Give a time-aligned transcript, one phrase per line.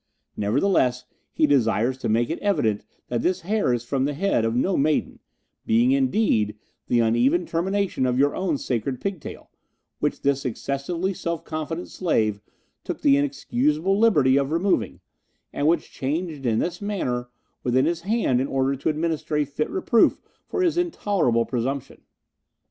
[0.35, 4.55] Nevertheless, he desires to make it evident that this hair is from the head of
[4.55, 5.19] no maiden,
[5.67, 9.51] being, indeed, the uneven termination of your own sacred pigtail,
[9.99, 12.41] which this excessively self confident slave
[12.83, 15.01] took the inexcusable liberty of removing,
[15.53, 17.29] and which changed in this manner
[17.61, 22.01] within his hand in order to administer a fit reproof for his intolerable presumption."